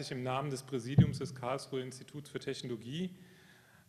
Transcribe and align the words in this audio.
herzlich 0.00 0.16
im 0.16 0.22
Namen 0.22 0.48
des 0.48 0.62
Präsidiums 0.62 1.18
des 1.18 1.34
Karlsruher 1.34 1.82
Instituts 1.82 2.30
für 2.30 2.38
Technologie 2.38 3.10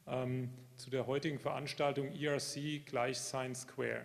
ähm, 0.06 0.49
zu 0.76 0.90
der 0.90 1.08
heutigen 1.08 1.40
Veranstaltung 1.40 2.12
ERC 2.13 2.86
gleich 2.86 3.18
Science 3.18 3.62
Square, 3.62 4.04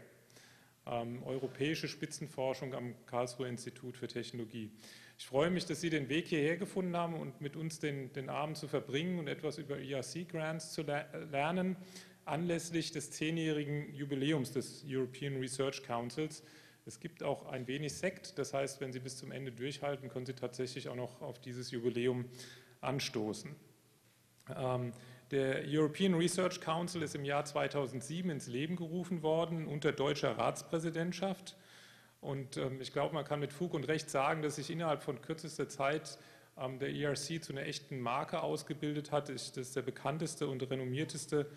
ähm, 0.86 1.24
europäische 1.24 1.88
Spitzenforschung 1.88 2.74
am 2.74 2.94
Karlsruher 3.06 3.48
Institut 3.48 3.96
für 3.96 4.06
Technologie. 4.06 4.70
Ich 5.18 5.26
freue 5.26 5.50
mich, 5.50 5.66
dass 5.66 5.80
Sie 5.80 5.90
den 5.90 6.08
Weg 6.08 6.28
hierher 6.28 6.56
gefunden 6.56 6.96
haben 6.96 7.14
und 7.14 7.40
mit 7.40 7.56
uns 7.56 7.80
den, 7.80 8.12
den 8.12 8.28
Abend 8.28 8.56
zu 8.56 8.68
verbringen 8.68 9.18
und 9.18 9.26
etwas 9.26 9.58
über 9.58 9.76
ERC-Grants 9.76 10.74
zu 10.74 10.82
lernen, 10.82 11.76
anlässlich 12.24 12.92
des 12.92 13.10
zehnjährigen 13.10 13.92
Jubiläums 13.92 14.52
des 14.52 14.84
European 14.86 15.38
Research 15.38 15.82
Councils. 15.82 16.44
Es 16.86 17.00
gibt 17.00 17.24
auch 17.24 17.46
ein 17.46 17.66
wenig 17.66 17.94
Sekt, 17.94 18.38
das 18.38 18.54
heißt, 18.54 18.80
wenn 18.80 18.92
Sie 18.92 19.00
bis 19.00 19.16
zum 19.16 19.32
Ende 19.32 19.50
durchhalten, 19.50 20.08
können 20.08 20.24
Sie 20.24 20.34
tatsächlich 20.34 20.88
auch 20.88 20.94
noch 20.94 21.20
auf 21.20 21.40
dieses 21.40 21.72
Jubiläum 21.72 22.26
anstoßen. 22.80 23.56
Ähm, 24.56 24.92
der 25.32 25.64
European 25.66 26.14
Research 26.14 26.60
Council 26.60 27.02
ist 27.02 27.16
im 27.16 27.24
Jahr 27.24 27.44
2007 27.44 28.30
ins 28.30 28.46
Leben 28.46 28.76
gerufen 28.76 29.22
worden 29.22 29.66
unter 29.66 29.90
deutscher 29.90 30.38
Ratspräsidentschaft. 30.38 31.56
Und 32.20 32.56
ähm, 32.56 32.80
ich 32.80 32.92
glaube, 32.92 33.14
man 33.14 33.24
kann 33.24 33.40
mit 33.40 33.52
Fug 33.52 33.74
und 33.74 33.88
Recht 33.88 34.08
sagen, 34.08 34.42
dass 34.42 34.54
sich 34.54 34.70
innerhalb 34.70 35.02
von 35.02 35.20
kürzester 35.20 35.68
Zeit 35.68 36.18
ähm, 36.56 36.78
der 36.78 36.94
ERC 36.94 37.42
zu 37.42 37.52
einer 37.52 37.66
echten 37.66 37.98
Marke 37.98 38.42
ausgebildet 38.42 39.10
hat. 39.10 39.28
Das 39.28 39.50
ist 39.56 39.74
der 39.74 39.82
bekannteste 39.82 40.46
und 40.46 40.62
renommierteste 40.62 41.50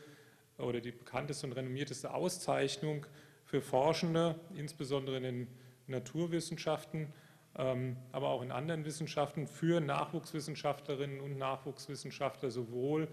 oder 0.57 0.81
die 0.81 0.91
bekannteste 0.91 1.45
und 1.45 1.53
renommierteste 1.53 2.11
Auszeichnung 2.11 3.05
für 3.49 3.62
Forschende, 3.62 4.35
insbesondere 4.53 5.17
in 5.17 5.23
den 5.23 5.48
Naturwissenschaften, 5.88 7.12
ähm, 7.55 7.98
aber 8.12 8.29
auch 8.29 8.43
in 8.43 8.51
anderen 8.51 8.85
Wissenschaften, 8.85 9.48
für 9.48 9.82
Nachwuchswissenschaftlerinnen 9.82 11.20
und 11.20 11.40
Nachwuchswissenschaftler 11.40 12.51
sowohl 12.51 13.07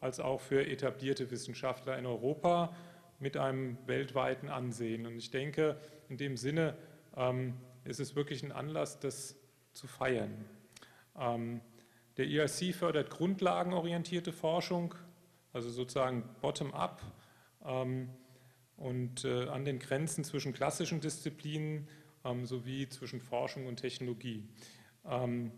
als 0.00 0.20
auch 0.20 0.42
für 0.42 0.66
etablierte 0.66 1.30
Wissenschaftler 1.30 1.98
in 1.98 2.04
Europa 2.04 2.76
mit 3.18 3.38
einem 3.38 3.78
weltweiten 3.86 4.50
Ansehen. 4.50 5.06
Und 5.06 5.16
ich 5.16 5.30
denke, 5.30 5.78
in 6.10 6.18
dem 6.18 6.36
Sinne 6.36 6.76
ähm, 7.16 7.54
ist 7.84 7.98
es 7.98 8.14
wirklich 8.14 8.42
ein 8.42 8.52
Anlass, 8.52 9.00
das 9.00 9.36
zu 9.72 9.86
feiern. 9.86 10.44
Ähm, 11.18 11.62
der 12.18 12.28
ERC 12.28 12.74
fördert 12.74 13.08
grundlagenorientierte 13.08 14.32
Forschung, 14.32 14.94
also 15.54 15.70
sozusagen 15.70 16.28
bottom-up 16.42 17.00
und 18.78 19.24
äh, 19.24 19.48
an 19.48 19.64
den 19.64 19.78
Grenzen 19.78 20.24
zwischen 20.24 20.52
klassischen 20.52 21.00
Disziplinen 21.00 21.88
ähm, 22.24 22.46
sowie 22.46 22.88
zwischen 22.88 23.20
Forschung 23.20 23.66
und 23.66 23.76
Technologie. 23.76 24.44
Ähm, 25.04 25.52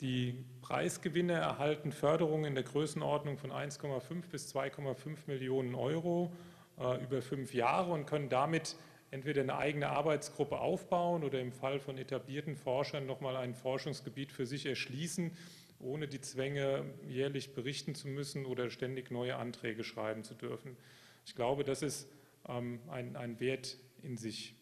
die 0.00 0.44
Preisgewinne 0.62 1.34
erhalten 1.34 1.92
Förderungen 1.92 2.46
in 2.46 2.54
der 2.54 2.64
Größenordnung 2.64 3.36
von 3.38 3.52
1,5 3.52 4.30
bis 4.30 4.54
2,5 4.54 5.18
Millionen 5.26 5.74
Euro 5.74 6.32
äh, 6.78 7.02
über 7.02 7.22
fünf 7.22 7.54
Jahre 7.54 7.92
und 7.92 8.06
können 8.06 8.28
damit 8.28 8.76
entweder 9.10 9.42
eine 9.42 9.56
eigene 9.56 9.88
Arbeitsgruppe 9.88 10.58
aufbauen 10.58 11.22
oder 11.24 11.40
im 11.40 11.52
Fall 11.52 11.80
von 11.80 11.98
etablierten 11.98 12.56
Forschern 12.56 13.06
nochmal 13.06 13.36
ein 13.36 13.54
Forschungsgebiet 13.54 14.32
für 14.32 14.46
sich 14.46 14.66
erschließen, 14.66 15.32
ohne 15.80 16.08
die 16.08 16.20
Zwänge 16.20 16.84
jährlich 17.08 17.54
berichten 17.54 17.94
zu 17.94 18.08
müssen 18.08 18.46
oder 18.46 18.70
ständig 18.70 19.10
neue 19.10 19.36
Anträge 19.36 19.84
schreiben 19.84 20.24
zu 20.24 20.34
dürfen. 20.34 20.76
Ich 21.26 21.34
glaube, 21.34 21.64
das 21.64 21.82
ist 21.82 22.08
ähm, 22.48 22.80
ein, 22.88 23.16
ein 23.16 23.40
Wert 23.40 23.76
in 24.02 24.16
sich. 24.16 24.54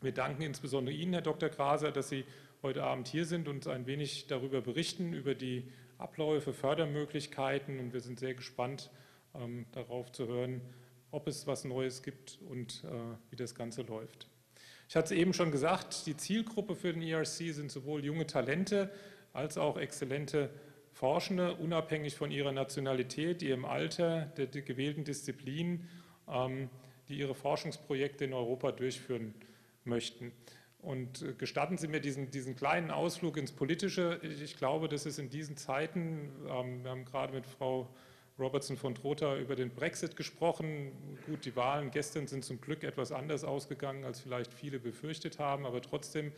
Wir 0.00 0.12
danken 0.12 0.42
insbesondere 0.42 0.94
Ihnen, 0.94 1.12
Herr 1.12 1.22
Dr. 1.22 1.48
Graser, 1.48 1.92
dass 1.92 2.08
Sie 2.08 2.24
heute 2.62 2.84
Abend 2.84 3.08
hier 3.08 3.24
sind 3.24 3.48
und 3.48 3.66
ein 3.66 3.86
wenig 3.86 4.26
darüber 4.26 4.60
berichten, 4.60 5.12
über 5.12 5.34
die 5.34 5.70
Abläufe, 5.98 6.52
Fördermöglichkeiten. 6.52 7.78
Und 7.78 7.92
wir 7.92 8.00
sind 8.00 8.18
sehr 8.18 8.34
gespannt 8.34 8.90
ähm, 9.34 9.66
darauf 9.72 10.12
zu 10.12 10.26
hören, 10.26 10.60
ob 11.10 11.26
es 11.26 11.46
was 11.46 11.64
Neues 11.64 12.02
gibt 12.02 12.38
und 12.48 12.84
äh, 12.84 12.88
wie 13.30 13.36
das 13.36 13.54
Ganze 13.54 13.82
läuft. 13.82 14.28
Ich 14.88 14.96
hatte 14.96 15.14
es 15.14 15.20
eben 15.20 15.32
schon 15.32 15.52
gesagt, 15.52 16.06
die 16.06 16.16
Zielgruppe 16.16 16.74
für 16.74 16.92
den 16.92 17.02
ERC 17.02 17.26
sind 17.26 17.70
sowohl 17.70 18.04
junge 18.04 18.26
Talente 18.26 18.90
als 19.32 19.56
auch 19.56 19.78
exzellente 19.78 20.50
Forschende, 20.92 21.54
unabhängig 21.54 22.16
von 22.16 22.30
ihrer 22.30 22.52
Nationalität, 22.52 23.42
ihrem 23.42 23.64
Alter, 23.64 24.26
der, 24.36 24.46
der 24.46 24.62
gewählten 24.62 25.04
Disziplin, 25.04 25.88
ähm, 26.28 26.68
die 27.10 27.18
ihre 27.18 27.34
Forschungsprojekte 27.34 28.24
in 28.24 28.32
Europa 28.32 28.72
durchführen 28.72 29.34
möchten. 29.84 30.32
Und 30.78 31.22
äh, 31.22 31.34
gestatten 31.34 31.76
Sie 31.76 31.88
mir 31.88 32.00
diesen, 32.00 32.30
diesen 32.30 32.56
kleinen 32.56 32.90
Ausflug 32.90 33.36
ins 33.36 33.52
Politische. 33.52 34.20
Ich, 34.22 34.56
glaube, 34.56 34.88
dass 34.88 35.04
es 35.04 35.18
in 35.18 35.28
diesen 35.28 35.56
Zeiten, 35.56 36.30
ähm, 36.48 36.82
wir 36.82 36.90
haben 36.90 37.04
gerade 37.04 37.34
mit 37.34 37.46
Frau 37.46 37.88
Robertson 38.38 38.78
von 38.78 38.94
Trotha 38.94 39.36
über 39.36 39.54
den 39.54 39.70
Brexit 39.70 40.16
gesprochen. 40.16 40.92
Gut, 41.26 41.44
die 41.44 41.54
Wahlen 41.56 41.90
gestern 41.90 42.26
sind 42.26 42.44
zum 42.44 42.60
Glück 42.60 42.84
etwas 42.84 43.12
anders 43.12 43.44
ausgegangen, 43.44 44.04
als 44.04 44.20
vielleicht 44.20 44.54
viele 44.54 44.78
befürchtet 44.78 45.38
haben, 45.38 45.66
aber 45.66 45.82
trotzdem 45.82 46.32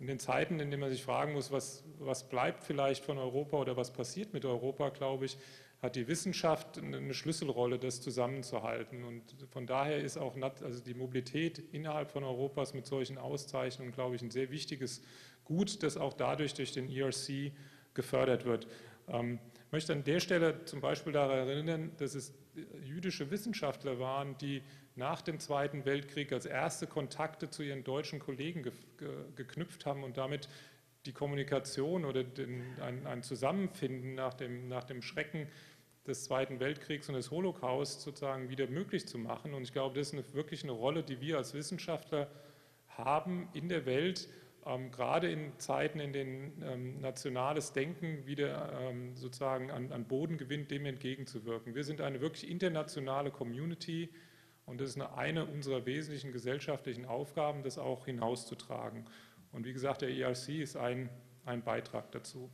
in 0.00 0.06
den 0.06 0.18
Zeiten, 0.18 0.60
in 0.60 0.70
denen 0.70 0.80
man 0.80 0.90
sich 0.90 1.02
fragen 1.02 1.32
muss, 1.32 1.50
was, 1.50 1.84
was 1.98 2.28
bleibt 2.28 2.64
vielleicht 2.64 3.04
von 3.04 3.16
Europa 3.16 3.56
oder 3.56 3.76
was 3.76 3.92
passiert 3.92 4.32
mit 4.34 4.44
Europa, 4.44 4.90
glaube 4.90 5.26
ich, 5.26 5.38
hat 5.82 5.96
die 5.96 6.08
Wissenschaft 6.08 6.78
eine 6.78 7.14
Schlüsselrolle, 7.14 7.78
das 7.78 8.02
zusammenzuhalten. 8.02 9.02
Und 9.04 9.22
von 9.50 9.66
daher 9.66 9.98
ist 9.98 10.18
auch 10.18 10.36
also 10.36 10.80
die 10.82 10.94
Mobilität 10.94 11.58
innerhalb 11.72 12.10
von 12.10 12.22
Europas 12.22 12.74
mit 12.74 12.86
solchen 12.86 13.16
Auszeichnungen, 13.16 13.92
glaube 13.92 14.16
ich, 14.16 14.22
ein 14.22 14.30
sehr 14.30 14.50
wichtiges 14.50 15.02
Gut, 15.44 15.82
das 15.82 15.96
auch 15.96 16.12
dadurch 16.12 16.54
durch 16.54 16.72
den 16.72 16.88
ERC 16.88 17.52
gefördert 17.94 18.44
wird. 18.44 18.68
Ähm, 19.08 19.38
ich 19.66 19.72
möchte 19.72 19.92
an 19.92 20.04
der 20.04 20.20
Stelle 20.20 20.64
zum 20.64 20.80
Beispiel 20.80 21.12
daran 21.12 21.48
erinnern, 21.48 21.92
dass 21.96 22.14
es 22.14 22.34
jüdische 22.82 23.30
Wissenschaftler 23.30 23.98
waren, 23.98 24.36
die 24.38 24.62
nach 24.96 25.22
dem 25.22 25.38
Zweiten 25.38 25.84
Weltkrieg 25.84 26.32
als 26.32 26.46
erste 26.46 26.86
Kontakte 26.86 27.48
zu 27.48 27.62
ihren 27.62 27.84
deutschen 27.84 28.18
Kollegen 28.18 28.62
ge 28.62 28.72
ge 28.98 29.08
geknüpft 29.34 29.86
haben 29.86 30.04
und 30.04 30.16
damit 30.16 30.48
die 31.06 31.12
Kommunikation 31.12 32.04
oder 32.04 32.22
den, 32.24 32.62
ein, 32.80 33.06
ein, 33.06 33.22
Zusammenfinden 33.22 34.14
nach 34.14 34.34
dem, 34.34 34.68
nach 34.68 34.84
dem 34.84 35.00
Schrecken 35.00 35.48
des 36.10 36.24
Zweiten 36.24 36.60
Weltkriegs 36.60 37.08
und 37.08 37.14
des 37.14 37.30
Holocaust 37.30 38.02
sozusagen 38.02 38.50
wieder 38.50 38.66
möglich 38.66 39.06
zu 39.06 39.16
machen. 39.16 39.54
Und 39.54 39.62
ich 39.62 39.72
glaube, 39.72 39.98
das 39.98 40.08
ist 40.08 40.14
eine, 40.14 40.34
wirklich 40.34 40.62
eine 40.62 40.72
Rolle, 40.72 41.02
die 41.02 41.20
wir 41.20 41.38
als 41.38 41.54
Wissenschaftler 41.54 42.28
haben 42.88 43.48
in 43.54 43.68
der 43.68 43.86
Welt, 43.86 44.28
ähm, 44.66 44.90
gerade 44.90 45.30
in 45.30 45.58
Zeiten, 45.58 46.00
in 46.00 46.12
denen 46.12 46.62
ähm, 46.62 47.00
nationales 47.00 47.72
Denken 47.72 48.26
wieder 48.26 48.78
ähm, 48.80 49.16
sozusagen 49.16 49.70
an, 49.70 49.90
an, 49.92 50.04
Boden 50.04 50.36
gewinnt, 50.36 50.70
dem 50.70 50.84
entgegenzuwirken. 50.84 51.74
Wir 51.74 51.84
sind 51.84 52.00
eine 52.00 52.20
wirklich 52.20 52.50
internationale 52.50 53.30
Community 53.30 54.10
und 54.66 54.80
das 54.80 54.90
ist 54.90 54.96
eine, 54.96 55.16
eine 55.16 55.46
unserer 55.46 55.86
wesentlichen 55.86 56.32
gesellschaftlichen 56.32 57.06
Aufgaben, 57.06 57.62
das 57.62 57.78
auch 57.78 58.04
hinauszutragen. 58.04 59.06
Und 59.52 59.64
wie 59.64 59.72
gesagt, 59.72 60.02
der 60.02 60.10
ERC 60.10 60.48
ist 60.60 60.76
ein, 60.76 61.08
ein 61.46 61.62
Beitrag 61.62 62.12
dazu. 62.12 62.50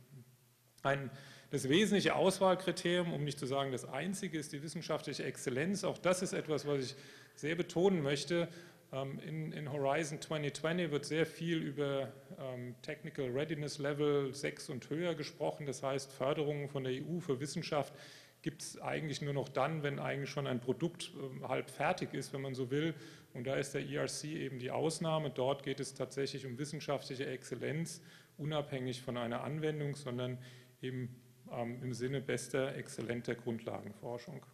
Ein, 0.83 1.11
das 1.49 1.69
wesentliche 1.69 2.15
Auswahlkriterium, 2.15 3.13
um 3.13 3.23
nicht 3.23 3.39
zu 3.39 3.45
sagen 3.45 3.71
das 3.71 3.85
einzige, 3.85 4.37
ist 4.37 4.51
die 4.51 4.61
wissenschaftliche 4.61 5.23
Exzellenz. 5.23 5.83
Auch 5.83 5.97
das 5.97 6.21
ist 6.21 6.33
etwas, 6.33 6.67
was 6.67 6.83
ich 6.83 6.95
sehr 7.35 7.55
betonen 7.55 8.01
möchte. 8.01 8.49
Ähm, 8.91 9.19
in, 9.19 9.51
in, 9.51 9.71
Horizon 9.71 10.21
2020 10.21 10.91
wird 10.91 11.05
sehr 11.05 11.25
viel 11.25 11.57
über 11.59 12.11
ähm, 12.39 12.75
Technical 12.81 13.27
Readiness 13.27 13.77
Level 13.77 14.33
6 14.33 14.69
und 14.69 14.89
höher 14.89 15.15
gesprochen. 15.15 15.65
Das 15.65 15.83
heißt, 15.83 16.11
Förderungen 16.11 16.69
von 16.69 16.83
der 16.83 16.93
EU 16.93 17.19
für 17.19 17.39
Wissenschaft 17.39 17.93
gibt 18.41 18.61
es 18.61 18.81
eigentlich 18.81 19.21
nur 19.21 19.33
noch 19.33 19.49
dann, 19.49 19.83
wenn 19.83 19.99
eigentlich 19.99 20.29
schon 20.29 20.47
ein 20.47 20.59
Produkt 20.59 21.11
ähm, 21.15 21.47
halb 21.47 21.69
fertig 21.69 22.13
ist, 22.13 22.33
wenn 22.33 22.41
man 22.41 22.55
so 22.55 22.71
will. 22.71 22.93
Und 23.33 23.45
da 23.45 23.55
ist 23.55 23.73
der 23.73 23.87
ERC 23.87 24.23
eben 24.25 24.59
die 24.59 24.71
Ausnahme. 24.71 25.29
Dort 25.29 25.63
geht 25.63 25.79
es 25.79 25.93
tatsächlich 25.93 26.45
um 26.45 26.57
wissenschaftliche 26.57 27.25
Exzellenz, 27.25 28.01
unabhängig 28.37 29.01
von 29.01 29.17
einer 29.17 29.43
Anwendung, 29.43 29.95
sondern 29.95 30.37
eben 30.81 31.15
ähm, 31.51 31.81
im 31.83 31.93
Sinne 31.93 32.21
bester, 32.21 32.75
exzellenter 32.75 33.35
Grundlagenforschung. 33.35 34.45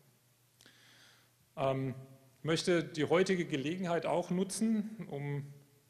Ähm, 1.56 1.96
möchte 2.42 2.84
die 2.84 3.06
heutige 3.06 3.46
Gelegenheit 3.46 4.06
auch 4.06 4.30
nutzen, 4.30 5.08
um 5.10 5.46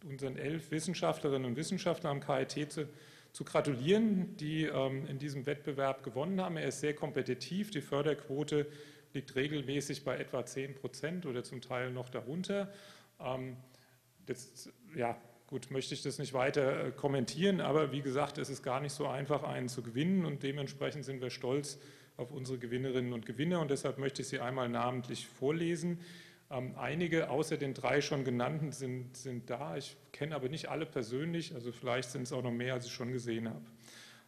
unseren 0.05 0.38
elf 0.38 0.71
Wissenschaftlerinnen 0.71 1.45
und 1.45 1.55
Wissenschaftlern 1.55 2.17
am 2.17 2.21
KIT 2.21 2.71
zu, 2.71 2.88
zu 3.31 3.44
gratulieren, 3.44 4.38
die 4.38 4.65
ähm, 4.65 5.05
in 5.07 5.17
diesem 5.17 5.45
Wettbewerb 5.45 6.03
gewonnen 6.03 6.39
haben. 6.41 6.57
Er 6.57 6.67
ist 6.67 6.81
sehr 6.81 6.94
kompetitiv. 6.94 7.71
Die 7.71 7.81
Förderquote 7.81 8.67
liegt 9.13 9.35
regelmäßig 9.35 10.03
bei 10.03 10.17
etwa 10.17 10.45
10 10.45 10.75
Prozent 10.75 11.25
oder 11.25 11.44
zum 11.44 11.61
Teil 11.61 11.91
noch 11.91 12.09
darunter. 12.09 12.71
Ähm, 13.19 13.57
das, 14.25 14.69
ja, 14.95 15.17
gut, 15.53 15.69
möchte 15.69 15.94
ich 15.94 16.01
das 16.01 16.17
nicht 16.17 16.33
weiter 16.33 16.88
äh, 16.88 16.91
kommentieren, 16.91 17.61
aber 17.61 17.91
wie 17.91 18.01
gesagt, 18.01 18.39
es 18.39 18.50
ist 18.50 18.63
gar 18.63 18.79
nicht 18.79 18.91
so 18.91 19.05
einfach, 19.05 19.44
einen 19.44 19.69
zu 19.69 19.83
gewinnen 19.83 20.25
und 20.25 20.41
dementsprechend 20.41 21.05
sind 21.05 21.21
wir 21.21 21.29
stolz 21.29 21.77
auf 22.17 22.31
unsere 22.31 22.57
Gewinnerinnen 22.57 23.13
und 23.13 23.27
Gewinner 23.27 23.59
und 23.59 23.69
deshalb 23.69 24.00
möchte 24.00 24.23
ich 24.23 24.29
sie 24.29 24.39
einmal 24.39 24.67
namentlich 24.67 25.27
vorlesen. 25.27 26.00
Ähm, 26.50 26.73
einige 26.75 27.29
außer 27.29 27.57
den 27.57 27.75
drei 27.75 28.01
schon 28.01 28.23
genannten 28.23 28.71
sind, 28.71 29.15
sind 29.15 29.47
da. 29.47 29.77
Ich 29.77 29.95
kenne 30.11 30.33
aber 30.33 30.50
nicht 30.50 30.69
alle 30.69 30.88
persönlich, 30.88 31.53
also 31.53 31.71
vielleicht 31.71 32.09
sind 32.09 32.23
es 32.23 32.33
auch 32.33 32.41
noch 32.41 32.50
mehr, 32.50 32.73
als 32.73 32.88
ich 32.88 32.91
schon 32.91 33.11
gesehen 33.11 33.47
habe. 33.47 33.61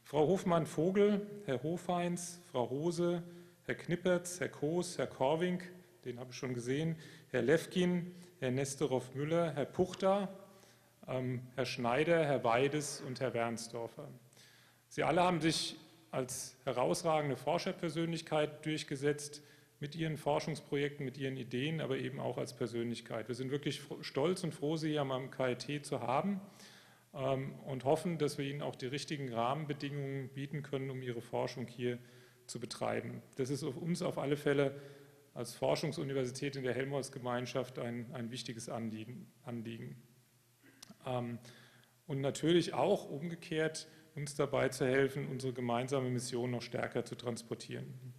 Frau 0.03 0.27
Hofmann-Vogel, 0.27 1.25
Herr 1.45 1.63
Hofeins, 1.63 2.39
Frau 2.51 2.69
Hose, 2.69 3.23
Herr 3.63 3.73
Knippertz, 3.73 4.39
Herr 4.39 4.49
Koos, 4.49 4.99
Herr 4.99 5.07
Korwink, 5.07 5.71
den 6.05 6.19
habe 6.19 6.29
ich 6.29 6.37
schon 6.37 6.53
gesehen, 6.53 6.95
Herr 7.31 7.41
Levkin, 7.41 8.13
Herr 8.39 8.51
Nesterov-Müller, 8.51 9.53
Herr 9.55 9.65
Puchter, 9.65 10.44
Herr 11.07 11.65
Schneider, 11.65 12.25
Herr 12.25 12.43
Weides 12.43 13.01
und 13.01 13.19
Herr 13.19 13.33
Wernsdorfer. 13.33 14.07
Sie 14.87 15.03
alle 15.03 15.21
haben 15.21 15.39
sich 15.39 15.75
als 16.11 16.55
herausragende 16.63 17.35
Forscherpersönlichkeit 17.35 18.65
durchgesetzt 18.65 19.43
mit 19.79 19.95
ihren 19.95 20.17
Forschungsprojekten, 20.17 21.05
mit 21.05 21.17
ihren 21.17 21.37
Ideen, 21.37 21.81
aber 21.81 21.97
eben 21.97 22.19
auch 22.19 22.37
als 22.37 22.55
Persönlichkeit. 22.55 23.27
Wir 23.27 23.35
sind 23.35 23.51
wirklich 23.51 23.81
stolz 24.01 24.43
und 24.43 24.53
froh, 24.53 24.77
Sie 24.77 24.91
hier 24.91 25.01
am 25.01 25.31
KIT 25.31 25.85
zu 25.85 25.99
haben 25.99 26.39
ähm, 27.13 27.53
und 27.65 27.83
hoffen, 27.83 28.17
dass 28.17 28.37
wir 28.37 28.45
Ihnen 28.45 28.61
auch 28.61 28.75
die 28.75 28.87
richtigen 28.87 29.31
Rahmenbedingungen 29.33 30.29
bieten 30.29 30.63
können, 30.63 30.89
um 30.89 31.01
Ihre 31.01 31.21
Forschung 31.21 31.67
hier 31.67 31.99
zu 32.47 32.59
betreiben. 32.59 33.21
Das 33.35 33.49
ist 33.49 33.63
uns 33.63 34.01
auf 34.01 34.17
alle 34.17 34.37
Fälle 34.37 34.79
als 35.33 35.53
Forschungsuniversität 35.53 36.55
in 36.55 36.63
der 36.63 36.73
Helmholtz-Gemeinschaft 36.73 37.77
ein, 37.77 38.05
ein 38.13 38.31
wichtiges 38.31 38.69
Anliegen. 38.69 39.27
Anliegen. 39.43 39.97
Ähm, 41.05 41.39
und 42.07 42.21
natürlich 42.21 42.73
auch 42.73 43.09
umgekehrt 43.09 43.87
uns 44.15 44.35
dabei 44.35 44.69
zu 44.69 44.85
helfen, 44.85 45.27
unsere 45.27 45.53
gemeinsame 45.53 46.09
Mission 46.09 46.51
noch 46.51 46.61
stärker 46.61 47.03
zu 47.03 47.15
transportieren. 47.15 48.13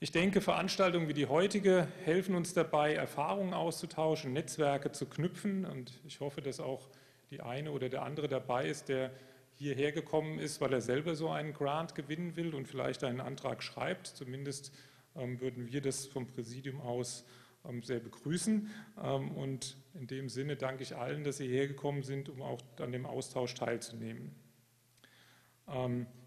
Ich 0.00 0.12
denke, 0.12 0.40
Veranstaltungen 0.40 1.08
wie 1.08 1.14
die 1.14 1.26
heutige 1.26 1.88
helfen 2.04 2.36
uns 2.36 2.54
dabei, 2.54 2.94
Erfahrungen 2.94 3.52
auszutauschen, 3.52 4.32
Netzwerke 4.32 4.92
zu 4.92 5.06
knüpfen 5.06 5.64
und 5.64 5.92
ich 6.06 6.20
hoffe, 6.20 6.40
dass 6.40 6.60
auch 6.60 6.88
die 7.30 7.40
eine 7.40 7.72
oder 7.72 7.88
der 7.88 8.02
andere 8.02 8.28
dabei 8.28 8.68
ist, 8.68 8.88
der 8.88 9.10
hierher 9.54 9.90
gekommen 9.90 10.38
ist, 10.38 10.60
weil 10.60 10.72
er 10.72 10.80
selber 10.80 11.16
so 11.16 11.30
einen 11.30 11.52
Grant 11.52 11.96
gewinnen 11.96 12.36
will 12.36 12.54
und 12.54 12.68
vielleicht 12.68 13.02
einen 13.02 13.20
Antrag 13.20 13.62
schreibt. 13.62 14.06
Zumindest 14.06 14.72
ähm, 15.16 15.40
würden 15.40 15.66
wir 15.66 15.80
das 15.80 16.06
vom 16.06 16.28
Präsidium 16.28 16.80
aus 16.80 17.24
ähm, 17.68 17.82
sehr 17.82 17.98
begrüßen. 17.98 18.70
Ähm, 19.02 19.32
und 19.32 19.76
in 19.98 20.06
dem 20.06 20.28
Sinne 20.28 20.56
danke 20.56 20.82
ich 20.82 20.96
allen, 20.96 21.24
dass 21.24 21.38
Sie 21.38 21.48
hergekommen 21.48 22.02
sind, 22.02 22.28
um 22.28 22.40
auch 22.42 22.60
an 22.78 22.92
dem 22.92 23.04
Austausch 23.04 23.54
teilzunehmen. 23.54 24.34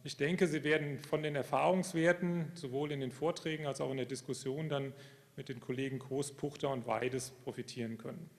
Ich 0.03 0.17
denke, 0.17 0.45
Sie 0.45 0.63
werden 0.63 0.99
von 0.99 1.23
den 1.23 1.35
Erfahrungswerten 1.35 2.51
sowohl 2.53 2.91
in 2.91 2.99
den 2.99 3.11
Vorträgen 3.11 3.65
als 3.65 3.81
auch 3.81 3.89
in 3.89 3.97
der 3.97 4.05
Diskussion 4.05 4.69
dann 4.69 4.93
mit 5.35 5.49
den 5.49 5.59
Kollegen 5.59 5.99
Koos, 5.99 6.31
Puchter 6.33 6.69
und 6.69 6.85
Weides 6.85 7.31
profitieren 7.31 7.97
können. 7.97 8.29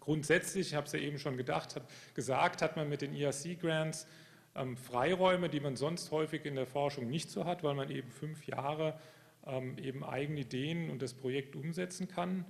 Grundsätzlich, 0.00 0.68
ich 0.68 0.74
habe 0.74 0.86
es 0.86 0.92
ja 0.92 1.00
eben 1.00 1.18
schon 1.18 1.36
gedacht, 1.36 1.80
gesagt, 2.14 2.62
hat 2.62 2.76
man 2.76 2.88
mit 2.88 3.02
den 3.02 3.14
ERC-Grants 3.14 4.06
ähm, 4.54 4.76
Freiräume, 4.76 5.48
die 5.48 5.60
man 5.60 5.76
sonst 5.76 6.10
häufig 6.10 6.46
in 6.46 6.54
der 6.54 6.66
Forschung 6.66 7.08
nicht 7.08 7.30
so 7.30 7.44
hat, 7.44 7.62
weil 7.62 7.74
man 7.74 7.90
eben 7.90 8.10
fünf 8.10 8.46
Jahre 8.46 8.98
ähm, 9.46 9.76
eben 9.78 10.04
eigene 10.04 10.40
Ideen 10.40 10.90
und 10.90 11.02
das 11.02 11.14
Projekt 11.14 11.56
umsetzen 11.56 12.08
kann. 12.08 12.44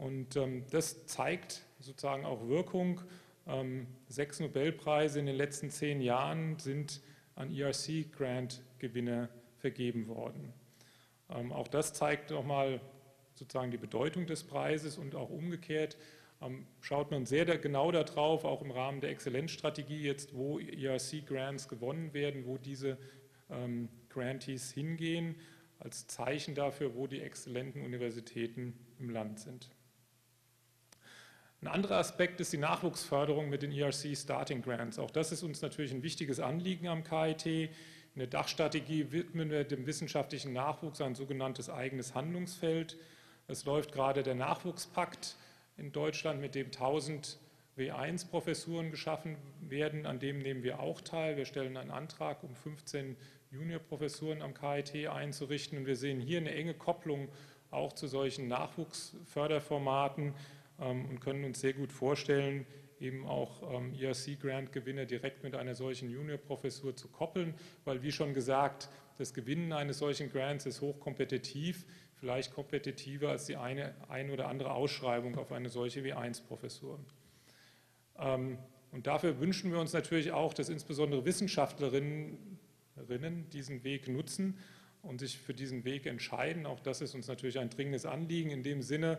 Und 0.00 0.36
ähm, 0.36 0.64
das 0.70 1.06
zeigt 1.06 1.62
sozusagen 1.78 2.24
auch 2.24 2.48
Wirkung. 2.48 3.00
Ähm, 3.46 3.86
sechs 4.08 4.40
Nobelpreise 4.40 5.18
in 5.18 5.26
den 5.26 5.36
letzten 5.36 5.70
zehn 5.70 6.00
Jahren 6.00 6.58
sind 6.58 7.00
an 7.34 7.54
ERC-Grant-Gewinner 7.54 9.28
vergeben 9.58 10.08
worden. 10.08 10.52
Ähm, 11.30 11.52
auch 11.52 11.68
das 11.68 11.92
zeigt 11.92 12.30
nochmal 12.30 12.80
sozusagen 13.34 13.70
die 13.70 13.78
Bedeutung 13.78 14.26
des 14.26 14.44
Preises 14.44 14.98
und 14.98 15.14
auch 15.14 15.30
umgekehrt 15.30 15.96
ähm, 16.42 16.66
schaut 16.80 17.10
man 17.10 17.26
sehr 17.26 17.44
genau 17.58 17.92
darauf, 17.92 18.44
auch 18.44 18.62
im 18.62 18.70
Rahmen 18.70 19.00
der 19.00 19.10
Exzellenzstrategie 19.10 20.00
jetzt, 20.00 20.34
wo 20.34 20.58
ERC-Grants 20.58 21.68
gewonnen 21.68 22.14
werden, 22.14 22.46
wo 22.46 22.56
diese 22.56 22.96
ähm, 23.50 23.88
Grantees 24.08 24.72
hingehen, 24.72 25.36
als 25.78 26.06
Zeichen 26.06 26.54
dafür, 26.54 26.94
wo 26.94 27.06
die 27.06 27.20
exzellenten 27.20 27.82
Universitäten 27.82 28.74
im 28.98 29.10
Land 29.10 29.40
sind. 29.40 29.70
Ein 31.62 31.68
anderer 31.68 31.98
Aspekt 31.98 32.40
ist 32.40 32.54
die 32.54 32.58
Nachwuchsförderung 32.58 33.50
mit 33.50 33.60
den 33.60 33.70
ERC 33.70 34.16
Starting 34.16 34.62
Grants. 34.62 34.98
Auch 34.98 35.10
das 35.10 35.30
ist 35.30 35.42
uns 35.42 35.60
natürlich 35.60 35.92
ein 35.92 36.02
wichtiges 36.02 36.40
Anliegen 36.40 36.88
am 36.88 37.04
KIT. 37.04 37.44
In 37.44 37.68
der 38.16 38.28
Dachstrategie 38.28 39.12
widmen 39.12 39.50
wir 39.50 39.64
dem 39.64 39.84
wissenschaftlichen 39.86 40.54
Nachwuchs 40.54 41.02
ein 41.02 41.14
sogenanntes 41.14 41.68
eigenes 41.68 42.14
Handlungsfeld. 42.14 42.96
Es 43.46 43.66
läuft 43.66 43.92
gerade 43.92 44.22
der 44.22 44.36
Nachwuchspakt 44.36 45.36
in 45.76 45.92
Deutschland, 45.92 46.40
mit 46.40 46.54
dem 46.54 46.68
1000 46.68 47.38
W1-Professuren 47.76 48.90
geschaffen 48.90 49.36
werden. 49.60 50.06
An 50.06 50.18
dem 50.18 50.38
nehmen 50.38 50.62
wir 50.62 50.80
auch 50.80 51.02
teil. 51.02 51.36
Wir 51.36 51.44
stellen 51.44 51.76
einen 51.76 51.90
Antrag, 51.90 52.42
um 52.42 52.54
15 52.54 53.18
Juniorprofessuren 53.50 54.40
am 54.40 54.54
KIT 54.54 55.08
einzurichten. 55.08 55.76
Und 55.76 55.86
wir 55.86 55.96
sehen 55.96 56.20
hier 56.20 56.38
eine 56.38 56.54
enge 56.54 56.72
Kopplung 56.72 57.28
auch 57.70 57.92
zu 57.92 58.06
solchen 58.06 58.48
Nachwuchsförderformaten 58.48 60.34
und 60.80 61.20
können 61.20 61.44
uns 61.44 61.60
sehr 61.60 61.72
gut 61.72 61.92
vorstellen, 61.92 62.66
eben 63.00 63.26
auch 63.26 63.62
ähm, 63.72 63.94
ERC-Grant-Gewinner 63.94 65.06
direkt 65.06 65.42
mit 65.42 65.54
einer 65.54 65.74
solchen 65.74 66.10
Juniorprofessur 66.10 66.96
zu 66.96 67.08
koppeln, 67.08 67.54
weil 67.84 68.02
wie 68.02 68.12
schon 68.12 68.34
gesagt, 68.34 68.88
das 69.18 69.34
Gewinnen 69.34 69.72
eines 69.72 69.98
solchen 69.98 70.30
Grants 70.30 70.66
ist 70.66 70.80
hochkompetitiv 70.80 71.86
vielleicht 72.20 72.52
kompetitiver 72.52 73.30
als 73.30 73.46
die 73.46 73.56
eine, 73.56 73.94
eine 74.08 74.32
oder 74.32 74.48
andere 74.48 74.72
Ausschreibung 74.72 75.36
auf 75.36 75.52
eine 75.52 75.70
solche 75.70 76.02
W1-Professur. 76.02 77.00
Ähm, 78.18 78.58
und 78.92 79.06
dafür 79.06 79.40
wünschen 79.40 79.72
wir 79.72 79.78
uns 79.78 79.92
natürlich 79.92 80.32
auch, 80.32 80.52
dass 80.52 80.68
insbesondere 80.68 81.24
Wissenschaftlerinnen 81.24 82.36
diesen 83.52 83.84
Weg 83.84 84.08
nutzen 84.08 84.58
und 85.02 85.20
sich 85.20 85.38
für 85.38 85.54
diesen 85.54 85.84
Weg 85.84 86.06
entscheiden. 86.06 86.66
Auch 86.66 86.80
das 86.80 87.00
ist 87.00 87.14
uns 87.14 87.26
natürlich 87.26 87.58
ein 87.58 87.70
dringendes 87.70 88.04
Anliegen. 88.04 88.50
In 88.50 88.62
dem 88.62 88.82
Sinne, 88.82 89.18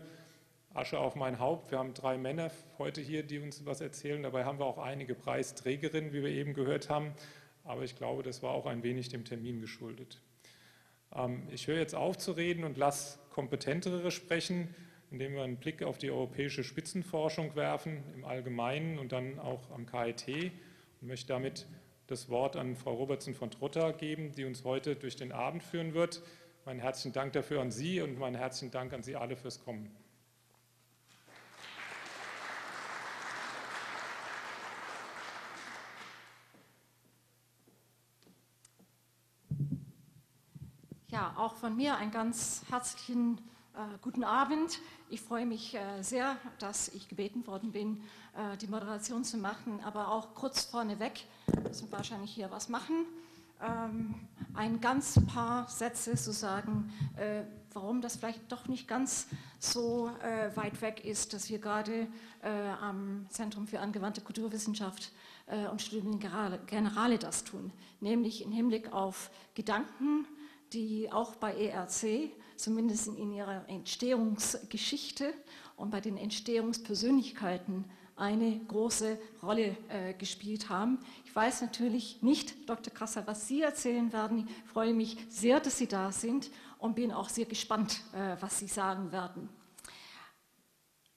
Asche 0.74 0.98
auf 0.98 1.16
mein 1.16 1.38
Haupt. 1.38 1.70
Wir 1.70 1.78
haben 1.78 1.92
drei 1.92 2.16
Männer 2.16 2.50
heute 2.78 3.00
hier, 3.00 3.22
die 3.22 3.38
uns 3.38 3.64
was 3.66 3.80
erzählen. 3.80 4.22
Dabei 4.22 4.44
haben 4.44 4.58
wir 4.58 4.64
auch 4.64 4.78
einige 4.78 5.14
Preisträgerinnen, 5.14 6.12
wie 6.12 6.22
wir 6.22 6.30
eben 6.30 6.54
gehört 6.54 6.88
haben. 6.88 7.12
Aber 7.64 7.82
ich 7.82 7.96
glaube, 7.96 8.22
das 8.22 8.42
war 8.42 8.52
auch 8.52 8.66
ein 8.66 8.82
wenig 8.82 9.10
dem 9.10 9.24
Termin 9.24 9.60
geschuldet. 9.60 10.20
Ähm, 11.14 11.42
ich 11.50 11.66
höre 11.66 11.78
jetzt 11.78 11.94
auf 11.94 12.16
zu 12.16 12.32
reden 12.32 12.64
und 12.64 12.78
lasse 12.78 13.18
kompetentere 13.30 14.10
sprechen, 14.10 14.74
indem 15.10 15.34
wir 15.34 15.42
einen 15.42 15.58
Blick 15.58 15.82
auf 15.82 15.98
die 15.98 16.10
europäische 16.10 16.64
Spitzenforschung 16.64 17.54
werfen, 17.54 18.02
im 18.14 18.24
Allgemeinen 18.24 18.98
und 18.98 19.12
dann 19.12 19.38
auch 19.38 19.70
am 19.70 19.84
KIT 19.84 20.52
und 21.00 21.08
möchte 21.08 21.28
damit 21.28 21.66
das 22.06 22.30
Wort 22.30 22.56
an 22.56 22.76
Frau 22.76 22.94
Robertson 22.94 23.34
von 23.34 23.50
Trotter 23.50 23.92
geben, 23.92 24.32
die 24.32 24.44
uns 24.44 24.64
heute 24.64 24.96
durch 24.96 25.16
den 25.16 25.32
Abend 25.32 25.62
führen 25.62 25.92
wird. 25.92 26.22
Meinen 26.64 26.80
herzlichen 26.80 27.12
Dank 27.12 27.34
dafür 27.34 27.60
an 27.60 27.70
Sie 27.70 28.00
und 28.00 28.18
meinen 28.18 28.36
herzlichen 28.36 28.70
Dank 28.70 28.92
an 28.92 29.02
Sie 29.02 29.16
alle 29.16 29.36
fürs 29.36 29.62
Kommen. 29.62 29.90
Auch 41.22 41.54
von 41.54 41.76
mir 41.76 41.96
einen 41.96 42.10
ganz 42.10 42.62
herzlichen 42.68 43.38
äh, 43.74 43.78
guten 44.02 44.24
Abend. 44.24 44.80
Ich 45.08 45.20
freue 45.20 45.46
mich 45.46 45.74
äh, 45.74 46.02
sehr, 46.02 46.36
dass 46.58 46.88
ich 46.88 47.08
gebeten 47.08 47.46
worden 47.46 47.70
bin, 47.70 48.02
äh, 48.34 48.56
die 48.56 48.66
Moderation 48.66 49.22
zu 49.22 49.36
machen, 49.36 49.78
aber 49.84 50.08
auch 50.08 50.34
kurz 50.34 50.64
vorneweg 50.64 51.24
müssen 51.62 51.88
wir 51.90 51.98
wahrscheinlich 51.98 52.32
hier 52.32 52.50
was 52.50 52.68
machen. 52.68 53.06
Ähm, 53.62 54.16
ein 54.54 54.80
ganz 54.80 55.20
paar 55.32 55.68
Sätze 55.68 56.16
zu 56.16 56.32
sagen, 56.32 56.92
äh, 57.16 57.44
warum 57.72 58.00
das 58.00 58.16
vielleicht 58.16 58.50
doch 58.50 58.66
nicht 58.66 58.88
ganz 58.88 59.28
so 59.60 60.10
äh, 60.22 60.54
weit 60.56 60.82
weg 60.82 61.04
ist, 61.04 61.34
dass 61.34 61.48
wir 61.48 61.60
gerade 61.60 62.08
äh, 62.42 62.70
am 62.80 63.26
Zentrum 63.30 63.68
für 63.68 63.78
angewandte 63.78 64.20
Kulturwissenschaft 64.20 65.12
und 65.70 65.82
Studien 65.82 66.18
Generale 66.20 67.18
das 67.18 67.44
tun, 67.44 67.72
nämlich 68.00 68.42
im 68.42 68.52
Hinblick 68.52 68.92
auf 68.92 69.30
Gedanken, 69.54 70.24
die 70.72 71.10
auch 71.10 71.36
bei 71.36 71.54
ERC, 71.54 72.30
zumindest 72.56 73.08
in 73.08 73.32
ihrer 73.32 73.68
Entstehungsgeschichte 73.68 75.34
und 75.76 75.90
bei 75.90 76.00
den 76.00 76.16
Entstehungspersönlichkeiten, 76.16 77.84
eine 78.14 78.60
große 78.68 79.18
Rolle 79.42 79.76
äh, 79.88 80.14
gespielt 80.14 80.68
haben. 80.68 80.98
Ich 81.24 81.34
weiß 81.34 81.62
natürlich 81.62 82.22
nicht, 82.22 82.68
Dr. 82.68 82.92
Krasser, 82.92 83.26
was 83.26 83.48
Sie 83.48 83.62
erzählen 83.62 84.12
werden. 84.12 84.48
Ich 84.48 84.70
freue 84.70 84.94
mich 84.94 85.16
sehr, 85.28 85.60
dass 85.60 85.78
Sie 85.78 85.88
da 85.88 86.12
sind 86.12 86.50
und 86.78 86.94
bin 86.94 87.10
auch 87.10 87.28
sehr 87.28 87.46
gespannt, 87.46 88.00
äh, 88.12 88.36
was 88.40 88.58
Sie 88.58 88.66
sagen 88.66 89.12
werden. 89.12 89.48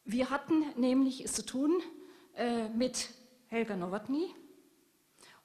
Wir 0.03 0.29
hatten 0.29 0.63
nämlich 0.77 1.23
es 1.23 1.33
zu 1.33 1.45
tun 1.45 1.81
äh, 2.35 2.69
mit 2.69 3.09
Helga 3.47 3.75
Nowotny. 3.75 4.33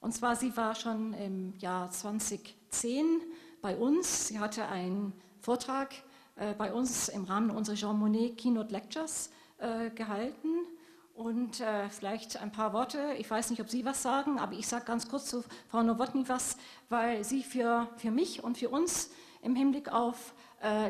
Und 0.00 0.12
zwar, 0.12 0.36
sie 0.36 0.56
war 0.56 0.74
schon 0.74 1.12
im 1.14 1.54
Jahr 1.58 1.90
2010 1.90 3.20
bei 3.60 3.76
uns. 3.76 4.28
Sie 4.28 4.38
hatte 4.38 4.66
einen 4.66 5.12
Vortrag 5.40 5.94
äh, 6.36 6.54
bei 6.54 6.72
uns 6.72 7.08
im 7.08 7.24
Rahmen 7.24 7.50
unserer 7.50 7.76
Jean 7.76 7.98
Monnet 7.98 8.38
Keynote 8.38 8.72
Lectures 8.72 9.30
äh, 9.58 9.90
gehalten 9.90 10.48
und 11.14 11.60
äh, 11.60 11.88
vielleicht 11.90 12.40
ein 12.40 12.50
paar 12.50 12.72
Worte. 12.72 13.14
Ich 13.18 13.30
weiß 13.30 13.50
nicht, 13.50 13.60
ob 13.60 13.68
Sie 13.68 13.84
was 13.84 14.02
sagen, 14.02 14.38
aber 14.38 14.54
ich 14.54 14.66
sage 14.66 14.84
ganz 14.86 15.08
kurz 15.08 15.26
zu 15.26 15.44
Frau 15.68 15.82
Nowotny 15.82 16.28
was, 16.28 16.56
weil 16.88 17.24
sie 17.24 17.42
für, 17.42 17.88
für 17.96 18.10
mich 18.10 18.42
und 18.42 18.58
für 18.58 18.70
uns 18.70 19.10
im 19.42 19.54
Hinblick 19.54 19.92
auf 19.92 20.34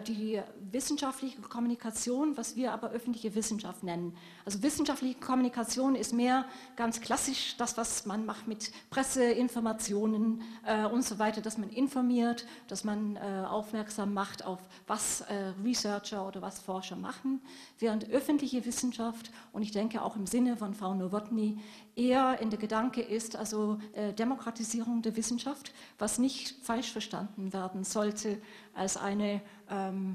die 0.07 0.43
wissenschaftliche 0.73 1.41
Kommunikation, 1.43 2.37
was 2.37 2.57
wir 2.57 2.73
aber 2.73 2.91
öffentliche 2.91 3.35
Wissenschaft 3.37 3.85
nennen. 3.85 4.17
Also 4.45 4.63
wissenschaftliche 4.63 5.21
Kommunikation 5.21 5.95
ist 5.95 6.13
mehr 6.13 6.45
ganz 6.77 7.01
klassisch 7.01 7.57
das, 7.57 7.77
was 7.77 8.07
man 8.07 8.27
macht 8.27 8.49
mit 8.49 8.73
Presse, 8.91 9.25
Informationen 9.25 10.43
äh, 10.65 10.85
und 10.87 11.05
so 11.05 11.19
weiter, 11.19 11.41
dass 11.41 11.59
man 11.59 11.71
informiert, 11.71 12.47
dass 12.69 12.85
man 12.85 13.17
äh, 13.17 13.45
aufmerksam 13.49 14.13
macht 14.13 14.45
auf 14.45 14.59
was 14.87 15.21
äh, 15.23 15.53
Researcher 15.65 16.27
oder 16.27 16.43
was 16.43 16.59
Forscher 16.59 16.97
machen, 16.97 17.41
während 17.79 18.09
öffentliche 18.11 18.65
Wissenschaft 18.65 19.31
und 19.53 19.63
ich 19.63 19.71
denke 19.71 20.03
auch 20.03 20.17
im 20.17 20.27
Sinne 20.27 20.57
von 20.57 20.75
Frau 20.75 20.95
Nowotny 20.95 21.59
eher 21.97 22.41
in 22.41 22.51
der 22.51 22.59
Gedanke 22.59 23.03
ist, 23.03 23.37
also 23.37 23.79
äh, 23.93 24.13
Demokratisierung 24.13 25.03
der 25.03 25.17
Wissenschaft, 25.17 25.73
was 25.99 26.19
nicht 26.19 26.57
falsch 26.63 26.91
verstanden 26.91 27.53
werden 27.53 27.85
sollte 27.85 28.41
als 28.75 28.97
eine 28.97 29.43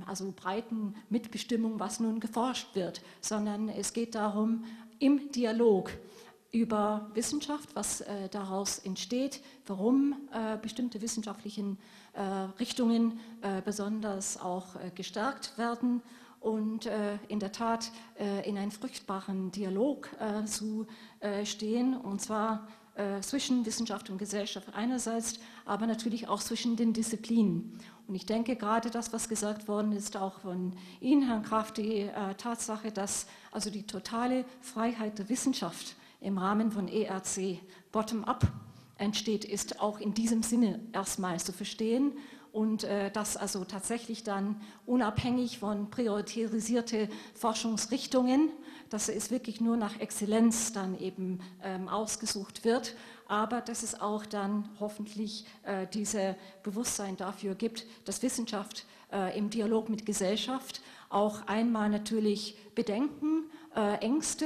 also 0.06 0.34
breiten 0.36 0.96
Mitbestimmung, 1.10 1.80
was 1.80 2.00
nun 2.00 2.20
geforscht 2.20 2.76
wird, 2.76 3.02
sondern 3.22 3.70
es 3.70 3.94
geht 3.94 4.16
darum, 4.16 4.66
im 5.00 5.32
Dialog 5.32 5.92
über 6.56 7.10
Wissenschaft, 7.14 7.76
was 7.76 8.02
äh, 8.02 8.30
daraus 8.30 8.80
entsteht, 8.80 9.42
warum 9.68 10.16
äh, 10.32 10.58
bestimmte 10.58 11.02
wissenschaftlichen 11.02 11.78
äh, 12.14 12.22
Richtungen 12.60 13.20
äh, 13.42 13.62
besonders 13.62 14.40
auch 14.40 14.76
äh, 14.78 14.90
gestärkt 14.96 15.58
werden 15.58 16.02
und 16.40 16.86
äh, 16.86 17.18
in 17.28 17.40
der 17.40 17.52
Tat 17.52 17.92
in 18.46 18.58
einen 18.58 18.72
fruchtbaren 18.72 19.52
Dialog 19.52 20.10
zu 20.46 20.86
stehen, 21.44 21.98
und 21.98 22.22
zwar 22.22 22.68
zwischen 23.22 23.66
Wissenschaft 23.66 24.12
und 24.12 24.20
Gesellschaft 24.20 24.68
einerseits, 24.74 25.40
aber 25.66 25.88
natürlich 25.88 26.28
auch 26.28 26.42
zwischen 26.42 26.76
den 26.76 26.94
Disziplinen. 26.94 27.80
Und 28.08 28.16
ich 28.16 28.26
denke 28.26 28.56
gerade 28.56 28.92
das, 28.92 29.12
was 29.14 29.28
gesagt 29.28 29.68
worden 29.68 29.92
ist, 29.92 30.16
auch 30.16 30.40
von 30.40 30.74
Ihnen, 31.02 31.28
Herrn 31.28 31.44
Kraft, 31.44 31.78
die 31.78 32.02
äh, 32.02 32.36
Tatsache, 32.38 32.92
dass 32.92 33.26
also 33.52 33.70
die 33.70 33.84
totale 33.84 34.46
Freiheit 34.62 35.18
der 35.18 35.28
Wissenschaft 35.28 35.96
im 36.22 36.38
Rahmen 36.38 36.72
von 36.72 36.88
ERC 36.88 37.60
bottom-up 37.92 38.48
entsteht, 38.98 39.44
ist 39.44 39.82
auch 39.82 40.00
in 40.00 40.14
diesem 40.14 40.44
Sinne 40.44 40.80
erstmal 40.94 41.40
zu 41.40 41.52
verstehen 41.52 42.14
und 42.56 42.86
äh, 42.86 43.12
dass 43.12 43.38
also 43.38 43.66
tatsächlich 43.66 44.24
dann 44.24 44.62
unabhängig 44.86 45.60
von 45.60 45.90
priorisierte 45.90 47.10
Forschungsrichtungen, 47.34 48.50
dass 48.90 49.10
es 49.10 49.30
wirklich 49.30 49.60
nur 49.60 49.78
nach 49.78 50.00
Exzellenz 50.00 50.72
dann 50.72 50.98
eben 50.98 51.42
ähm, 51.64 51.90
ausgesucht 51.90 52.64
wird 52.64 52.96
aber 53.28 53.62
dass 53.62 53.84
es 53.84 54.00
auch 54.00 54.26
dann 54.26 54.70
hoffentlich 54.80 55.46
äh, 55.64 55.88
dieses 55.88 56.36
Bewusstsein 56.64 57.18
dafür 57.18 57.56
gibt, 57.56 57.86
dass 58.06 58.22
Wissenschaft 58.22 58.86
äh, 59.12 59.38
im 59.38 59.50
Dialog 59.50 59.90
mit 59.90 60.06
Gesellschaft 60.06 60.82
auch 61.10 61.48
einmal 61.48 61.90
natürlich 61.90 62.58
Bedenken, 62.76 63.50
äh, 63.76 63.96
Ängste, 63.96 64.46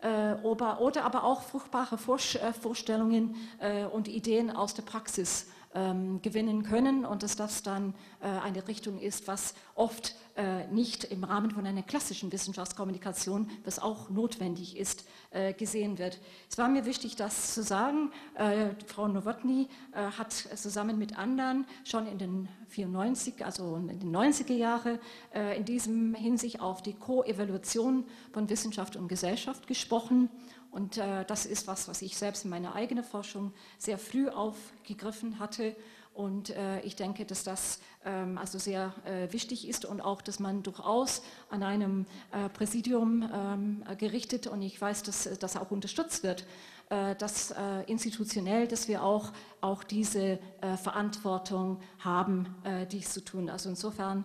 äh, 0.00 0.34
oder, 0.42 1.04
aber 1.04 1.24
auch 1.24 1.42
fruchtbare 1.42 1.96
äh, 1.96 2.52
Vorstellungen 2.52 3.36
äh, 3.58 3.84
und 3.84 4.08
Ideen 4.08 4.50
aus 4.50 4.74
der 4.74 4.82
Praxis 4.82 5.46
ähm, 5.74 6.20
gewinnen 6.22 6.62
können 6.62 7.04
und 7.04 7.22
dass 7.22 7.36
das 7.36 7.62
dann 7.62 7.94
äh, 8.20 8.26
eine 8.26 8.66
Richtung 8.66 8.98
ist, 8.98 9.28
was 9.28 9.54
oft 9.74 10.14
äh, 10.36 10.66
nicht 10.68 11.04
im 11.04 11.22
Rahmen 11.24 11.50
von 11.50 11.66
einer 11.66 11.82
klassischen 11.82 12.32
Wissenschaftskommunikation, 12.32 13.48
was 13.64 13.78
auch 13.78 14.10
notwendig 14.10 14.76
ist, 14.76 15.04
äh, 15.30 15.52
gesehen 15.52 15.98
wird. 15.98 16.18
Es 16.48 16.58
war 16.58 16.68
mir 16.68 16.86
wichtig, 16.86 17.16
das 17.16 17.54
zu 17.54 17.62
sagen. 17.62 18.10
Äh, 18.34 18.70
Frau 18.86 19.06
Nowotny 19.06 19.68
äh, 19.92 20.10
hat 20.18 20.32
zusammen 20.32 20.98
mit 20.98 21.18
anderen 21.18 21.66
schon 21.84 22.06
in 22.06 22.18
den 22.18 22.48
94, 22.68 23.44
also 23.44 23.76
in 23.76 24.00
den 24.00 24.14
90er 24.14 24.54
Jahren 24.54 24.98
äh, 25.34 25.56
in 25.56 25.64
diesem 25.64 26.14
Hinsicht 26.14 26.60
auf 26.60 26.82
die 26.82 26.94
Co-Evaluation 26.94 28.04
von 28.32 28.48
Wissenschaft 28.48 28.96
und 28.96 29.08
Gesellschaft 29.08 29.66
gesprochen 29.66 30.30
und 30.70 30.98
äh, 30.98 31.24
das 31.24 31.46
ist 31.46 31.66
was, 31.66 31.88
was 31.88 32.02
ich 32.02 32.16
selbst 32.16 32.44
in 32.44 32.50
meiner 32.50 32.74
eigenen 32.74 33.04
Forschung 33.04 33.52
sehr 33.78 33.98
früh 33.98 34.28
aufgegriffen 34.28 35.38
hatte. 35.38 35.74
Und 36.12 36.50
äh, 36.50 36.80
ich 36.80 36.96
denke, 36.96 37.24
dass 37.24 37.44
das 37.44 37.80
ähm, 38.04 38.36
also 38.36 38.58
sehr 38.58 38.94
äh, 39.04 39.32
wichtig 39.32 39.66
ist 39.66 39.84
und 39.84 40.00
auch, 40.00 40.20
dass 40.22 40.38
man 40.38 40.62
durchaus 40.62 41.22
an 41.50 41.62
einem 41.62 42.06
äh, 42.32 42.48
Präsidium 42.48 43.28
ähm, 43.32 43.84
gerichtet, 43.96 44.46
und 44.46 44.60
ich 44.62 44.80
weiß, 44.80 45.02
dass 45.04 45.28
das 45.38 45.56
auch 45.56 45.70
unterstützt 45.70 46.22
wird, 46.22 46.46
äh, 46.90 47.14
dass 47.14 47.52
äh, 47.52 47.84
institutionell, 47.86 48.66
dass 48.66 48.88
wir 48.88 49.02
auch, 49.02 49.32
auch 49.60 49.84
diese 49.84 50.38
Verantwortung 50.82 51.80
haben, 51.98 52.54
dies 52.90 53.12
zu 53.12 53.24
tun. 53.24 53.48
Also 53.50 53.68
insofern 53.68 54.24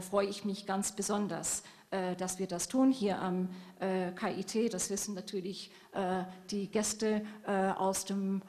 freue 0.00 0.26
ich 0.26 0.44
mich 0.44 0.66
ganz 0.66 0.92
besonders 0.92 1.60
äh, 1.60 1.75
dass 1.90 2.38
wir 2.38 2.46
das 2.46 2.68
tun. 2.68 2.90
Hier 2.90 3.20
am 3.20 3.48
äh, 3.78 4.10
KIT, 4.12 4.72
das 4.74 4.90
wissen 4.90 5.14
natürlich 5.14 5.70
äh, 5.92 6.24
die 6.50 6.68
Gäste 6.68 7.22
aus 7.46 8.04
dem, 8.04 8.42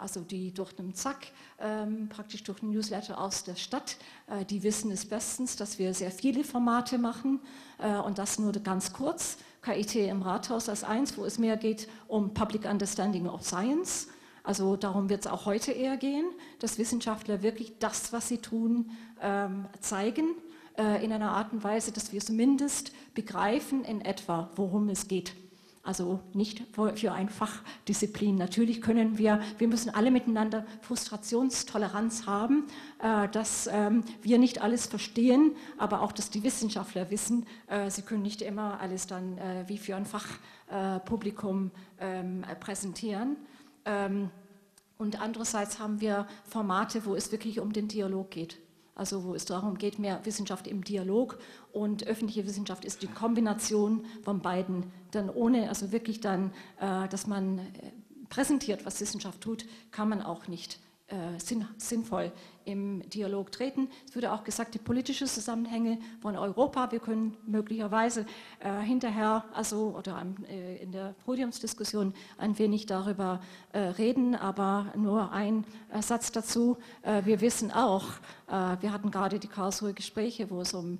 also 0.00 0.20
die 0.20 0.52
durch 0.52 0.72
den 0.72 0.94
Zack, 0.94 1.26
ähm, 1.58 2.08
praktisch 2.08 2.42
durch 2.44 2.60
den 2.60 2.70
Newsletter 2.70 3.20
aus 3.20 3.44
der 3.44 3.56
Stadt, 3.56 3.96
die 4.48 4.62
wissen 4.62 4.90
es 4.90 5.06
bestens, 5.06 5.56
dass 5.56 5.78
wir 5.78 5.92
sehr 5.92 6.10
viele 6.10 6.42
Formate 6.44 6.98
machen 6.98 7.40
und 8.06 8.18
das 8.18 8.38
nur 8.38 8.52
ganz 8.52 8.92
kurz. 8.92 9.36
KIT 9.62 9.96
im 9.96 10.22
Rathaus 10.22 10.68
als 10.68 10.84
eins, 10.84 11.18
wo 11.18 11.24
es 11.24 11.38
mehr 11.38 11.56
geht 11.56 11.88
um 12.08 12.32
Public 12.32 12.64
Understanding 12.64 13.26
of 13.26 13.44
Science. 13.44 14.08
Also 14.42 14.76
darum 14.76 15.10
wird 15.10 15.20
es 15.20 15.26
auch 15.26 15.44
heute 15.44 15.72
eher 15.72 15.98
gehen, 15.98 16.24
dass 16.60 16.78
Wissenschaftler 16.78 17.42
wirklich 17.42 17.78
das, 17.78 18.12
was 18.12 18.28
sie 18.28 18.38
tun, 18.38 18.90
ähm, 19.20 19.66
zeigen 19.80 20.34
äh, 20.76 21.04
in 21.04 21.12
einer 21.12 21.32
Art 21.32 21.52
und 21.52 21.64
Weise, 21.64 21.92
dass 21.92 22.12
wir 22.12 22.20
zumindest 22.20 22.92
begreifen 23.14 23.84
in 23.84 24.00
etwa, 24.00 24.50
worum 24.56 24.88
es 24.88 25.08
geht. 25.08 25.34
Also 25.82 26.20
nicht 26.34 26.62
für 26.94 27.12
ein 27.12 27.30
Fachdisziplin. 27.30 28.36
Natürlich 28.36 28.82
können 28.82 29.16
wir, 29.16 29.40
wir 29.56 29.66
müssen 29.66 29.88
alle 29.88 30.10
miteinander 30.10 30.66
Frustrationstoleranz 30.82 32.26
haben, 32.26 32.66
äh, 33.02 33.28
dass 33.28 33.66
ähm, 33.66 34.04
wir 34.20 34.38
nicht 34.38 34.60
alles 34.60 34.86
verstehen, 34.86 35.56
aber 35.78 36.02
auch, 36.02 36.12
dass 36.12 36.28
die 36.28 36.44
Wissenschaftler 36.44 37.10
wissen, 37.10 37.46
äh, 37.66 37.90
sie 37.90 38.02
können 38.02 38.22
nicht 38.22 38.42
immer 38.42 38.78
alles 38.80 39.06
dann 39.06 39.38
wie 39.66 39.78
für 39.78 39.96
ein 39.96 40.04
Fachpublikum 40.06 41.70
ähm, 41.98 42.44
präsentieren. 42.60 43.36
Ähm, 43.86 44.30
und 44.98 45.20
andererseits 45.20 45.78
haben 45.78 46.00
wir 46.02 46.26
Formate, 46.44 47.06
wo 47.06 47.14
es 47.14 47.32
wirklich 47.32 47.58
um 47.58 47.72
den 47.72 47.88
Dialog 47.88 48.30
geht 48.30 48.58
also 49.00 49.24
wo 49.24 49.34
es 49.34 49.46
darum 49.46 49.78
geht, 49.78 49.98
mehr 49.98 50.20
Wissenschaft 50.24 50.66
im 50.68 50.84
Dialog 50.84 51.38
und 51.72 52.06
öffentliche 52.06 52.46
Wissenschaft 52.46 52.84
ist 52.84 53.00
die 53.00 53.06
Kombination 53.06 54.04
von 54.22 54.42
beiden. 54.42 54.92
Dann 55.10 55.30
ohne, 55.30 55.70
also 55.70 55.90
wirklich 55.90 56.20
dann, 56.20 56.52
äh, 56.78 57.08
dass 57.08 57.26
man 57.26 57.60
äh, 57.60 57.62
präsentiert, 58.28 58.84
was 58.84 59.00
Wissenschaft 59.00 59.40
tut, 59.40 59.64
kann 59.90 60.10
man 60.10 60.20
auch 60.20 60.48
nicht 60.48 60.80
äh, 61.06 61.16
sinnvoll 61.78 62.30
im 62.70 63.08
Dialog 63.10 63.52
treten. 63.52 63.88
Es 64.08 64.14
wurde 64.14 64.32
auch 64.32 64.44
gesagt, 64.44 64.74
die 64.74 64.78
politischen 64.78 65.26
Zusammenhänge 65.26 65.98
von 66.20 66.36
Europa. 66.36 66.90
Wir 66.92 67.00
können 67.00 67.36
möglicherweise 67.46 68.26
äh, 68.60 68.80
hinterher, 68.80 69.44
also 69.52 69.94
oder 69.98 70.24
äh, 70.48 70.82
in 70.82 70.92
der 70.92 71.14
Podiumsdiskussion 71.24 72.14
ein 72.38 72.58
wenig 72.58 72.86
darüber 72.86 73.40
äh, 73.72 73.78
reden, 73.78 74.34
aber 74.34 74.92
nur 74.96 75.32
ein 75.32 75.64
äh, 75.92 76.02
Satz 76.02 76.32
dazu. 76.32 76.76
Äh, 77.02 77.24
wir 77.24 77.40
wissen 77.40 77.70
auch, 77.70 78.04
äh, 78.48 78.76
wir 78.80 78.92
hatten 78.92 79.10
gerade 79.10 79.38
die 79.38 79.48
Karlsruher 79.48 79.92
Gespräche, 79.92 80.50
wo 80.50 80.60
es 80.60 80.74
um 80.74 80.98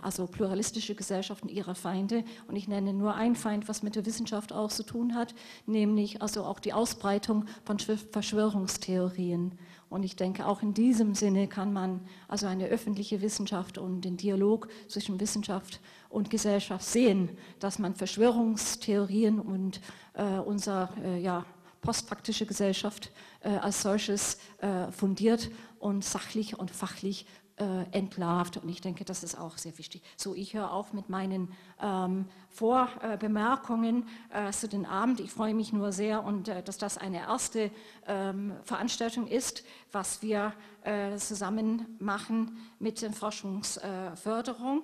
also 0.00 0.26
pluralistische 0.26 0.94
Gesellschaften 0.94 1.50
ihrer 1.50 1.74
Feinde 1.74 2.24
und 2.48 2.56
ich 2.56 2.68
nenne 2.68 2.94
nur 2.94 3.14
einen 3.14 3.36
Feind, 3.36 3.68
was 3.68 3.82
mit 3.82 3.96
der 3.96 4.06
Wissenschaft 4.06 4.50
auch 4.50 4.70
zu 4.70 4.82
tun 4.82 5.14
hat, 5.14 5.34
nämlich 5.66 6.22
also 6.22 6.44
auch 6.44 6.58
die 6.58 6.72
Ausbreitung 6.72 7.44
von 7.66 7.78
Verschwörungstheorien. 7.78 9.52
Und 9.92 10.04
ich 10.04 10.16
denke, 10.16 10.46
auch 10.46 10.62
in 10.62 10.72
diesem 10.72 11.14
Sinne 11.14 11.48
kann 11.48 11.70
man 11.70 12.00
also 12.26 12.46
eine 12.46 12.66
öffentliche 12.68 13.20
Wissenschaft 13.20 13.76
und 13.76 14.00
den 14.00 14.16
Dialog 14.16 14.68
zwischen 14.88 15.20
Wissenschaft 15.20 15.80
und 16.08 16.30
Gesellschaft 16.30 16.86
sehen, 16.86 17.28
dass 17.60 17.78
man 17.78 17.94
Verschwörungstheorien 17.94 19.38
und 19.38 19.82
äh, 20.14 20.38
unser 20.38 20.88
äh, 21.04 21.20
ja, 21.20 21.44
postfaktische 21.82 22.46
Gesellschaft 22.46 23.12
äh, 23.42 23.50
als 23.50 23.82
solches 23.82 24.38
äh, 24.62 24.90
fundiert 24.90 25.50
und 25.78 26.02
sachlich 26.02 26.58
und 26.58 26.70
fachlich 26.70 27.26
äh, 27.62 27.84
entlarvt. 27.92 28.56
Und 28.56 28.68
ich 28.68 28.80
denke, 28.80 29.04
das 29.04 29.22
ist 29.22 29.38
auch 29.38 29.56
sehr 29.56 29.78
wichtig. 29.78 30.02
So, 30.16 30.34
ich 30.34 30.52
höre 30.54 30.72
auf 30.72 30.92
mit 30.92 31.08
meinen 31.08 31.52
ähm, 31.80 32.26
Vorbemerkungen 32.48 34.08
äh, 34.32 34.50
zu 34.50 34.66
den 34.66 34.84
Abend. 34.84 35.20
Ich 35.20 35.30
freue 35.30 35.54
mich 35.54 35.72
nur 35.72 35.92
sehr, 35.92 36.24
und 36.24 36.48
äh, 36.48 36.64
dass 36.64 36.76
das 36.76 36.98
eine 36.98 37.18
erste 37.18 37.70
ähm, 38.08 38.52
Veranstaltung 38.64 39.28
ist, 39.28 39.62
was 39.92 40.22
wir 40.22 40.52
äh, 40.82 41.16
zusammen 41.18 41.86
machen 42.00 42.58
mit 42.80 43.00
der 43.00 43.12
Forschungsförderung. 43.12 44.82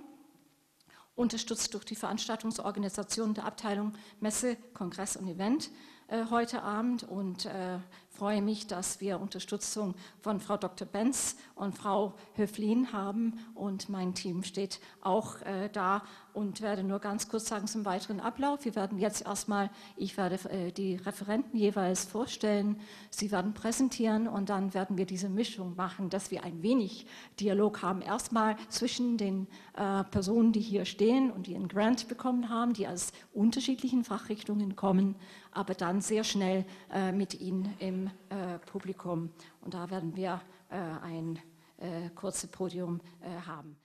unterstützt 1.16 1.74
durch 1.74 1.84
die 1.84 1.96
Veranstaltungsorganisation 1.96 3.34
der 3.34 3.44
Abteilung 3.44 3.94
Messe, 4.20 4.56
Kongress 4.72 5.16
und 5.16 5.26
Event 5.26 5.70
äh, 6.08 6.24
heute 6.30 6.62
Abend 6.62 7.02
und 7.02 7.44
äh, 7.44 7.78
freue 8.18 8.42
mich, 8.42 8.66
dass 8.66 9.00
wir 9.00 9.20
Unterstützung 9.20 9.94
von 10.20 10.40
Frau 10.40 10.56
Dr. 10.56 10.88
Benz 10.88 11.36
und 11.54 11.78
Frau 11.78 12.14
Höflin 12.34 12.92
haben 12.92 13.38
und 13.54 13.88
mein 13.88 14.12
Team 14.12 14.42
steht 14.42 14.80
auch 15.02 15.40
äh, 15.42 15.68
da 15.72 16.02
und 16.32 16.60
werde 16.60 16.82
nur 16.82 16.98
ganz 16.98 17.28
kurz 17.28 17.46
sagen 17.46 17.66
zum 17.66 17.84
weiteren 17.84 18.20
Ablauf. 18.20 18.64
Wir 18.64 18.74
werden 18.74 18.98
jetzt 18.98 19.24
erstmal, 19.24 19.70
ich 19.96 20.16
werde 20.16 20.36
äh, 20.50 20.72
die 20.72 20.96
Referenten 20.96 21.56
jeweils 21.56 22.04
vorstellen, 22.04 22.80
sie 23.10 23.30
werden 23.30 23.54
präsentieren 23.54 24.26
und 24.26 24.48
dann 24.48 24.74
werden 24.74 24.98
wir 24.98 25.06
diese 25.06 25.28
Mischung 25.28 25.76
machen, 25.76 26.10
dass 26.10 26.30
wir 26.30 26.42
ein 26.42 26.62
wenig 26.62 27.06
Dialog 27.38 27.82
haben. 27.82 28.02
Erstmal 28.02 28.56
zwischen 28.68 29.16
den 29.16 29.46
äh, 29.74 30.02
Personen, 30.04 30.52
die 30.52 30.60
hier 30.60 30.84
stehen 30.84 31.30
und 31.30 31.46
die 31.46 31.54
einen 31.54 31.68
Grant 31.68 32.08
bekommen 32.08 32.48
haben, 32.48 32.72
die 32.72 32.88
aus 32.88 33.12
unterschiedlichen 33.32 34.02
Fachrichtungen 34.02 34.74
kommen, 34.74 35.14
aber 35.52 35.74
dann 35.74 36.00
sehr 36.00 36.24
schnell 36.24 36.64
äh, 36.92 37.10
mit 37.10 37.40
ihnen 37.40 37.74
im 37.78 38.07
äh, 38.28 38.58
Publikum. 38.60 39.30
Und 39.60 39.74
da 39.74 39.90
werden 39.90 40.14
wir 40.16 40.40
äh, 40.70 40.76
ein 40.76 41.38
äh, 41.78 42.10
kurzes 42.10 42.50
Podium 42.50 43.00
haben. 43.46 43.76